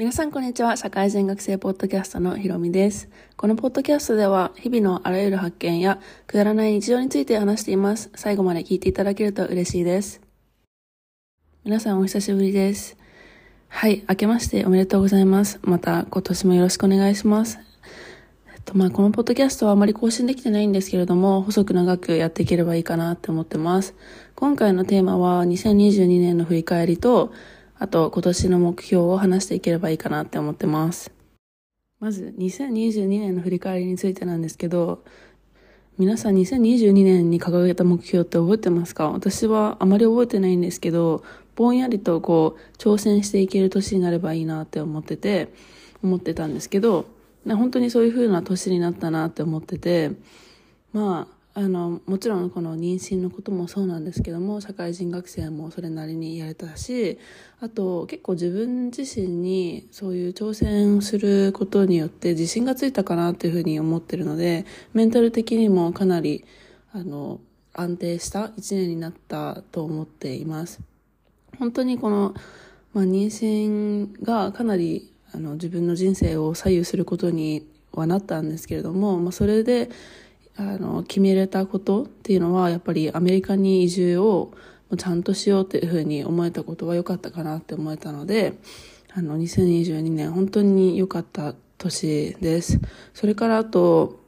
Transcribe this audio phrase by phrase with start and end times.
[0.00, 0.78] 皆さんこんにちは。
[0.78, 3.10] 社会人学生ポッドキャストのひろみです。
[3.36, 8.10] このポッドキャストでは日々のあらゆる発見やくだらない日常について話しています。
[8.14, 10.22] 最後まで聞いていただけると嬉しいです。
[11.64, 12.96] 皆さんお久しぶりです。
[13.68, 15.60] はい、明けましておめでとうございます。
[15.64, 17.58] また今年もよろしくお願いします。
[18.54, 23.94] えっと、まあ、このポッドキャストはあまり更新できてないんですけれども、細く長くやっていければいいかなって思ってます。
[24.34, 27.34] 今回のテーマは2022年の振り返りと、
[27.82, 31.10] あと今年の目標を話していければいいかなって思ってます。
[31.98, 35.02] まず2022年の振り返りについてなんですけど、
[35.98, 39.10] 皆さん2022年に掲げた目標って覚えてますか？
[39.10, 41.24] 私はあまり覚えてないんですけど、
[41.56, 45.48] ぼんやりとこう挑戦していける年になればいいなって思ってて、
[46.02, 47.06] 思ってたんですけど、
[47.46, 50.12] 本当にそういう風な年になったなって思ってて、
[50.92, 57.18] まあ、あのもちろんこの妊娠のこともそうなんですけども社会人学生もそれなりにやれたし
[57.60, 66.44] あと結構自分自身にそういう挑戦をすることによって自信がついたかなっていうふうに思ってるのでメンタル的にもかなり
[66.92, 67.40] あの
[67.74, 70.80] 安定した一年になったと思っています。
[71.58, 72.34] 本当にこの、
[72.94, 79.90] まあ、妊娠がかなりあの自分の人生を左右することにはなったんですけれども、まあ、それで
[80.60, 84.52] あの決めれたことっていうのはやっぱりアメリカに移住を
[84.98, 88.54] ちゃんとしようっていうふうに思えたことは良かったかなって思えたので
[89.14, 92.78] あの2022年本当に良かった年です。
[93.14, 94.20] それからあと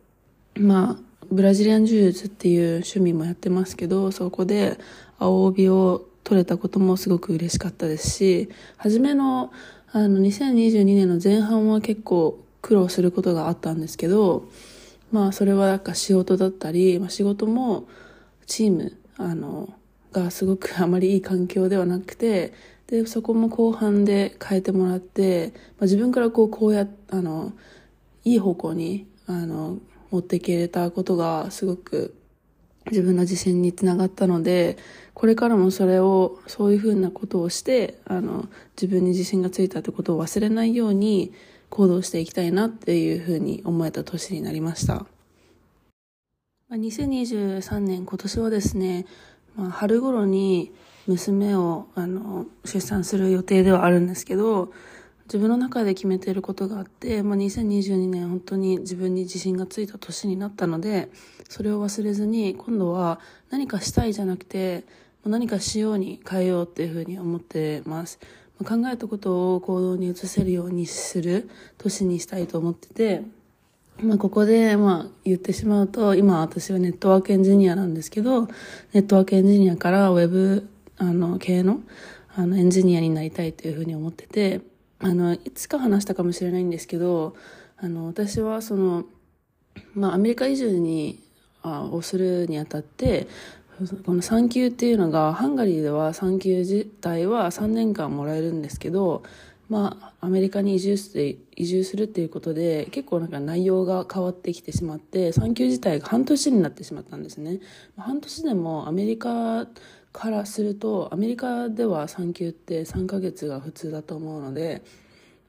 [0.55, 4.79] まあブラジリアン柔術っていう趣味もやってますけどそこで
[5.19, 9.53] 青帯を取れたこともすごく嬉しかったですし初めの
[9.93, 14.49] あの2022年の前半は結構苦労することがあったんですけど
[15.13, 17.87] まあそれはなんか仕事だったり、まあ、仕事も
[18.47, 19.73] チームあの
[20.11, 22.53] がすごくあまりいい環境ではなくて
[22.87, 27.53] でそこも後半で変えてもらって、まあ、自分からこうこうやあの
[28.25, 29.79] いい方向にあの
[30.11, 32.15] 持っていけれたことがすごく
[32.91, 34.77] 自分の自信につながったので
[35.15, 41.33] これからもそれをそういうふうなことをしてあの自分に自信がついたってことを忘れないように
[41.73, 45.07] 行動していきたいなっていうふうに思えた年になりました。
[46.71, 49.07] 2023年今年はですね、
[49.57, 50.71] まあ、春頃に
[51.07, 54.73] 娘をあの出産する予定ではあるんですけど
[55.25, 61.11] 自分の中で決めていることがあって、まあ、2022年本当に自分に自信がついた年になったので
[61.49, 63.19] それを忘れずに今度は
[63.51, 64.85] 何かしたいじゃなくて
[65.25, 68.19] 何かしように変えようっていうふうに思ってます。
[68.65, 73.23] 考えたことを行動に移せるようにする年にしたいと思ってて、
[74.01, 78.47] まあ、ここで、まあ、言ってしまうと、今私はネットワークエンジニアなんですけど、
[78.93, 81.81] ネットワークエンジニアからウェブ、あの、系の、
[82.35, 84.61] あの、エンジニアになりたいというふうに思ってて、
[84.99, 87.37] あの、いつか話したかもしれないんですけど、
[87.77, 89.05] あの、私はその、
[89.95, 91.23] まあ、アメリカ移住に、
[91.65, 93.29] あをするにあたって、
[94.05, 99.23] この産休っていうのがハンガリーでは産休自体は3年間もらえるんですけど、
[99.69, 107.61] まあ、アメリカに移住して移住するっていうことで結構なんか内容が変わってきてしまって産休自体が半年になってしまったんですね。
[107.97, 109.67] 半年でもアメリカ
[110.13, 114.83] からするとアメリカでは産休って3ヶ月が普通だと思うので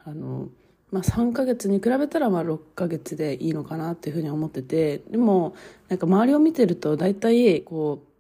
[0.06, 0.48] あの
[0.92, 5.56] まあ、3ヶ月に比べたらまあ6ヶ月でいいのかなっていうふうに思っててでも
[5.90, 8.13] なんか周りを見てると大体こう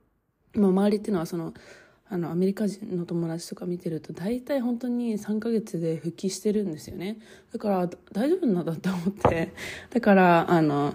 [0.55, 1.53] まあ、周りっていうのはその
[2.09, 7.17] あのアメリカ人の友達とか見てると大体本当に3ヶ月で復帰してるんですよね。
[7.51, 9.53] だから大丈夫なんだって思って。
[9.89, 10.93] だからあの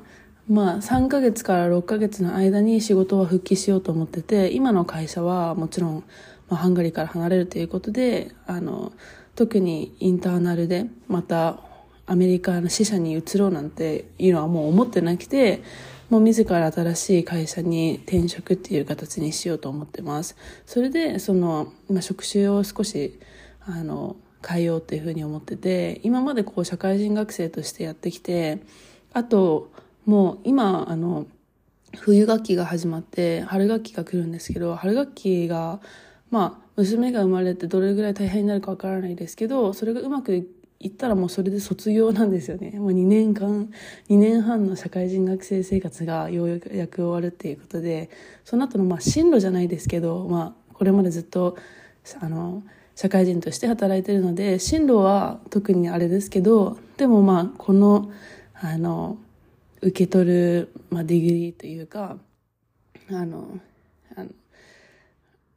[0.48, 6.04] まあ3ヶ月から6ヶ月の間に仕事は復帰しようと思ってて今の会社はもちろん、
[6.48, 8.92] まあ、ハンガリーから離れるということであの
[9.34, 11.60] 特にインターナルでまた
[12.06, 15.62] アメリカの支社に移ろうなんていうのはもう思ってなくて
[16.10, 20.36] もう自ら新しい会社に転職っていう形にしようと思ってます。
[20.64, 23.18] それで、その、ま、職種を少し、
[23.60, 24.16] あの、
[24.46, 28.60] 変えようっていうふうに思ってて、今までこう社会人学生としてやってきて、
[29.12, 29.70] あと、
[30.06, 31.26] もう今、あの、
[31.96, 35.80] 冬学期が始まって春学期が来るんですけど、春学期が、
[36.30, 40.48] まあ、娘が生まれてどれぐらい大変になるかわからないですけど、それがうまく
[40.80, 42.78] 行ったらもうそれで卒業なんですよね。
[42.78, 43.68] もう2年間、
[44.08, 48.10] 2年半の社会人学生生活がようやく終わるっていうことで、
[48.44, 51.56] その後のまあ進路じゃないですけど、まあこれまでずっと、
[52.20, 52.62] あの、
[52.94, 58.12] 社会人として働いてるので、進路は特にあれですけど、でもまあこの、
[58.54, 59.18] あの、
[59.80, 62.18] 受け取る、まあ、 degree というか、
[63.10, 63.58] あの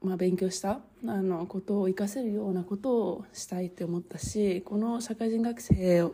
[0.04, 6.14] まあ、勉強したあのことを活かせるようなことをしたいって思ったしこの社会人学生を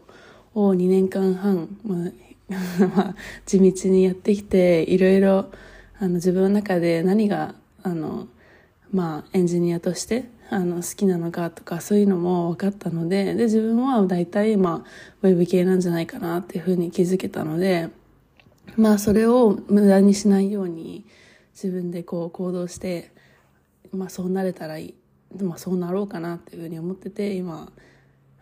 [0.55, 2.09] 2年間半、 ま
[2.99, 5.45] あ、地道にやってきていろいろ
[5.99, 8.27] あの自分の中で何があの、
[8.91, 14.89] まあ、エンジニアとしてあの好きなのかとかそういうのも分かったのでで自分は大体、まあ、
[15.21, 17.89] ウェブ系なんじゃないかなっていうふうに気づけたので、
[18.75, 21.05] まあ、それを無駄にしないように
[21.53, 23.11] 自分でこう行動して、
[23.91, 24.93] まあ、そうなれたらい
[25.39, 27.71] い、まあ、そうなろうかなっていうふうに思ってて今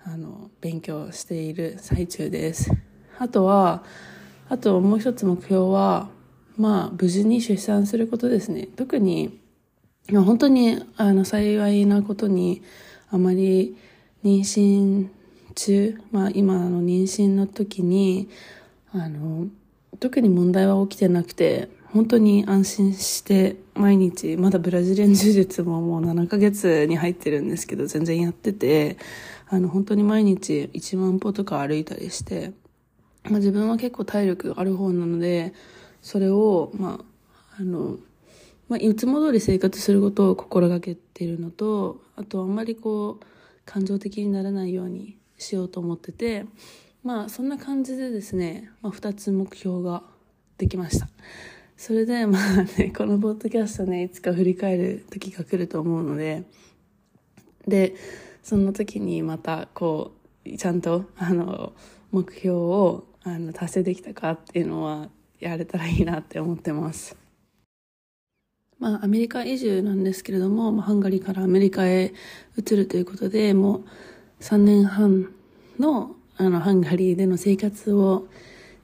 [0.03, 2.71] あの勉強している最中です。
[3.17, 3.83] あとは
[4.49, 6.09] あともう一つ目標は
[6.57, 8.67] まあ無事に出産することですね。
[8.75, 9.39] 特に
[10.11, 12.61] 本当にあの幸いなことに
[13.09, 13.75] あまり
[14.23, 15.07] 妊娠
[15.55, 18.29] 中、まあ、今の妊娠の時に
[18.91, 19.47] あの
[19.99, 28.97] 特に問題は起きてなくて本当に安心して毎日まだブラジリアン柔術ももう7ヶ月に入ってるんですけど全然やってて
[29.47, 32.51] あの本当に毎日1万歩とか歩いたりして、
[33.23, 35.53] まあ、自分は結構体力ある方なので
[36.01, 37.95] それをまああの
[38.67, 43.25] まあ、いつも通り生活することを心がけてるのとあとあんまりこう
[43.63, 46.45] 感情的にならないようにしようと思ってて
[47.05, 50.03] まあそんな感じでですね、まあ、2つ目標が
[50.57, 51.07] できました。
[51.77, 56.43] それでまあねこのポッドキャストねいつか振り返る時が来ると思うので。
[57.67, 57.95] で
[58.43, 60.13] その時にまたこ
[60.45, 61.73] うちゃんとあの
[62.11, 67.17] 目標をあの達成できたかっていうのはやれたらいいなって思ってます。
[68.77, 72.13] まあ、アメリカ移住なんですけれども、まあ、ハンガリーからアメリカへ
[72.57, 73.83] 移るということで、もう
[74.41, 75.31] 3年半
[75.79, 78.27] のあのハンガリーでの生活を、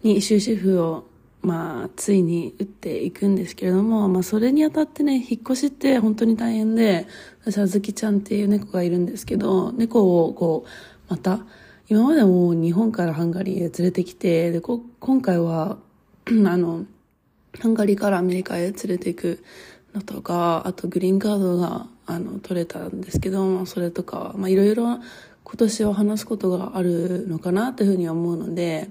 [0.01, 1.03] に終止符を、
[1.41, 7.07] まあ、ついに打っていくんですけれども、まあ、それにあたってね、引っ越しって本当に大変で、
[7.43, 10.69] 私はずきちゃんっていう猫がいるんですけど、猫をこう、
[11.09, 11.45] また、
[11.89, 15.77] 今までも日本からハンガリーへ連れてきて、で、こ今回は、
[16.29, 16.85] あの、
[17.59, 19.43] ハンガリーからアメリカへ連れていく
[19.95, 24.99] のとか、あとグリーンカードが、あの、取れたんですけど、それとか、まあいろいろ
[25.43, 28.89] 今年は話すことがあるのかなというふうに思うので、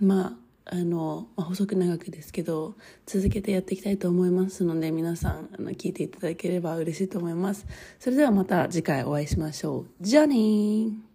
[0.00, 0.32] まあ、
[0.70, 2.74] あの、まあ、細く長くですけど、
[3.06, 7.66] 続けてやっていきたいと思いますので、皆さん、あの、聞いていただければ嬉しいと思います。
[7.98, 9.86] それではまた次回お会いしましょう。
[10.00, 11.07] じゃあねー